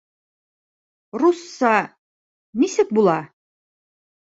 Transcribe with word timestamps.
Русса... 1.19 1.75
нисек 2.59 2.87
була? 2.95 3.19